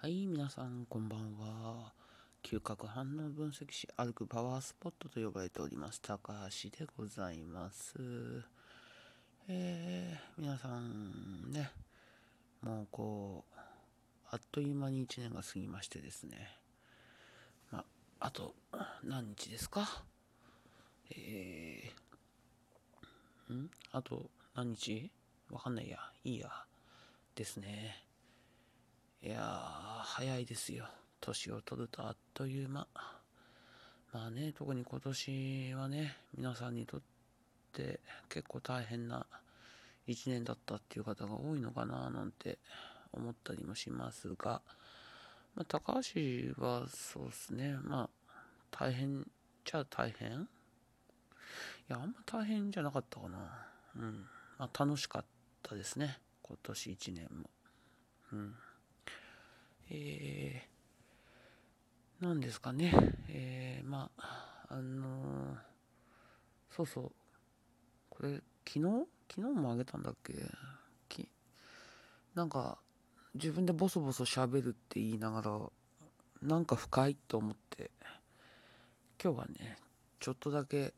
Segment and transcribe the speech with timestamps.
[0.00, 1.92] はい、皆さん、こんばんは。
[2.44, 7.96] 嗅覚反応分析士、歩くパワースポットと呼ばれております、高橋でございます。
[9.48, 11.72] えー、皆さんね、
[12.62, 13.58] もうこう、
[14.30, 16.48] あっという間に1年が過ぎましてですね、
[17.72, 17.84] まあ、
[18.20, 18.54] あと
[19.02, 20.04] 何日ですか？
[21.10, 23.68] えー、ん？
[23.90, 25.10] あと何日？
[25.50, 26.52] わかんないや、いいや、
[27.34, 28.04] ですね。
[29.20, 30.86] いやー、早いですよ。
[31.20, 32.86] 年を取るとあっという間。
[34.12, 37.00] まあね、特に今年はね、皆さんにとっ
[37.72, 39.26] て結構大変な
[40.06, 42.58] 一年だったっていう方が多いのかななんて
[43.12, 44.62] 思ったりもしますが、
[45.56, 46.20] まあ、高橋
[46.64, 48.10] はそうですね、まあ、
[48.70, 49.26] 大変
[49.64, 50.46] じゃ大変い
[51.88, 53.66] や、あんま大変じゃなかったかな。
[53.96, 54.26] うん。
[54.58, 55.24] まあ、楽しかっ
[55.60, 56.20] たですね。
[56.42, 57.50] 今年一年も。
[58.32, 58.54] うん。
[59.90, 62.92] えー、なんですかね、
[63.28, 65.56] えー、まあ、あのー、
[66.70, 67.12] そうそう、
[68.10, 69.06] これ、昨日？
[69.30, 70.34] 昨日もあげたんだっけ？
[71.08, 71.28] き
[72.34, 72.78] なんか、
[73.34, 75.58] 自分でボソボソ喋るって言いながら、
[76.42, 77.90] なんか深いと思って、
[79.22, 79.78] 今日はね、
[80.20, 80.94] ちょっとだけ、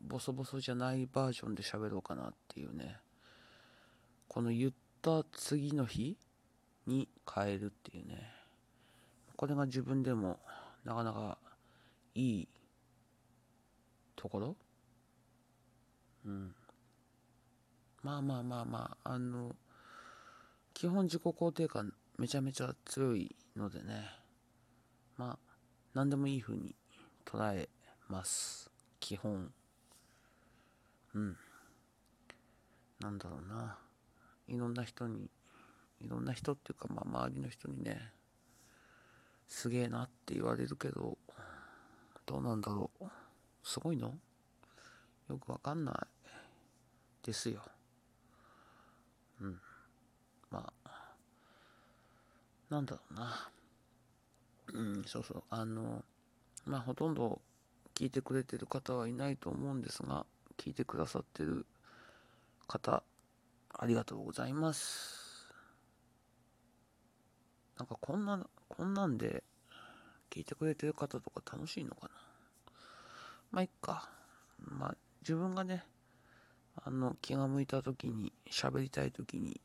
[0.00, 2.98] ボソボソじゃないバージョンで喋ろうかなっていうね、
[4.28, 6.16] この言った次の日
[6.90, 8.32] に変えるっていうね。
[9.36, 10.40] これが自分でも
[10.84, 11.38] なかなか
[12.14, 12.48] いい
[14.16, 14.56] ところ？
[16.26, 16.54] うん。
[18.02, 19.54] まあまあまあまああの
[20.74, 24.10] 基本自己肯定感めちゃめちゃ強いのでね。
[25.16, 25.38] まあ
[25.94, 26.74] 何でもいい風に
[27.24, 27.68] 捉え
[28.08, 28.70] ます。
[28.98, 29.52] 基本。
[31.14, 31.36] うん。
[33.00, 33.78] なんだろうな。
[34.48, 35.30] いろんな人に
[36.04, 38.12] いろんな人っていうか、まあ、周りの人にね
[39.48, 41.18] すげえなって言われるけど
[42.26, 43.04] どうなんだろう。
[43.64, 44.14] すごいの？
[45.28, 45.96] よくわかんない
[47.26, 47.60] ですよ。
[49.40, 49.60] うん。
[50.50, 50.90] まあ
[52.68, 53.50] なんだろうな。
[54.72, 55.42] うんそうそう。
[55.50, 56.04] あの
[56.64, 57.40] まあほとんど
[57.94, 60.24] 聞いてくれてる方はいないと思うんですが
[60.56, 61.66] 聞いてくださってる
[62.68, 63.02] 方
[63.72, 65.19] ありがとうございます。
[67.80, 69.42] なんかこんな、こんなんで
[70.28, 72.10] 聞いてくれてる方とか楽しいのかな？
[73.52, 74.10] まあ、いっか。
[74.58, 75.86] まあ、自分がね、
[76.76, 79.62] あの、気が向いた時に、喋りたい時に、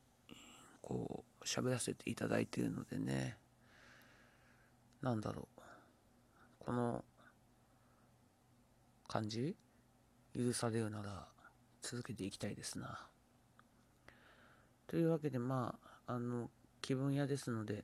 [0.81, 3.37] こう、喋らせていただいているのでね、
[5.01, 5.61] なんだろう。
[6.59, 7.03] この
[9.09, 9.57] 感じ？
[10.33, 11.27] 許されるなら
[11.81, 12.97] 続けていきたいですな。
[14.87, 15.75] というわけで、ま
[16.07, 16.49] あ、あの、
[16.85, 17.83] 気分屋ですので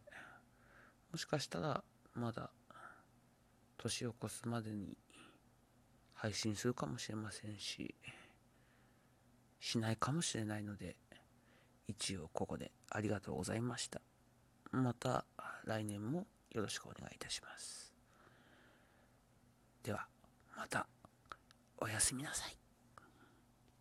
[1.12, 2.52] もしかしたらまだ
[3.80, 4.96] 年を越すまでに
[6.14, 7.96] 配信するかもしれませんし
[9.60, 10.98] しないかもしれないので
[11.88, 14.02] 一応ここでありがとうございました。
[14.72, 15.26] また
[15.66, 17.92] 来年もよろしくお願いいたします。
[19.82, 20.06] では
[20.56, 20.86] また
[21.80, 22.61] おやすみなさい。